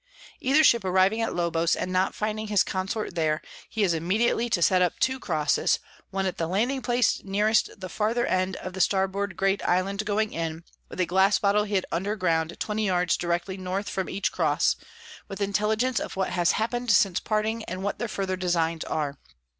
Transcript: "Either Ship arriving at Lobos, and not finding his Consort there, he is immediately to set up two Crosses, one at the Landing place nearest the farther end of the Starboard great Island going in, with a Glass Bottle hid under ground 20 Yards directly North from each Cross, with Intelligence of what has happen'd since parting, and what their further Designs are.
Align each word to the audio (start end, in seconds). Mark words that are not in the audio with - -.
"Either 0.39 0.63
Ship 0.63 0.83
arriving 0.83 1.21
at 1.21 1.35
Lobos, 1.35 1.75
and 1.75 1.93
not 1.93 2.15
finding 2.15 2.47
his 2.47 2.63
Consort 2.63 3.13
there, 3.13 3.39
he 3.69 3.83
is 3.83 3.93
immediately 3.93 4.49
to 4.49 4.59
set 4.59 4.81
up 4.81 4.93
two 4.97 5.19
Crosses, 5.19 5.77
one 6.09 6.25
at 6.25 6.37
the 6.39 6.47
Landing 6.47 6.81
place 6.81 7.21
nearest 7.23 7.69
the 7.79 7.87
farther 7.87 8.25
end 8.25 8.55
of 8.55 8.73
the 8.73 8.81
Starboard 8.81 9.37
great 9.37 9.63
Island 9.63 10.03
going 10.03 10.33
in, 10.33 10.63
with 10.89 10.99
a 10.99 11.05
Glass 11.05 11.37
Bottle 11.37 11.65
hid 11.65 11.85
under 11.91 12.15
ground 12.15 12.59
20 12.59 12.83
Yards 12.83 13.15
directly 13.15 13.57
North 13.57 13.87
from 13.89 14.09
each 14.09 14.31
Cross, 14.31 14.75
with 15.27 15.39
Intelligence 15.39 15.99
of 15.99 16.15
what 16.15 16.31
has 16.31 16.53
happen'd 16.53 16.89
since 16.89 17.19
parting, 17.19 17.63
and 17.65 17.83
what 17.83 17.99
their 17.99 18.07
further 18.07 18.35
Designs 18.35 18.83
are. 18.85 19.19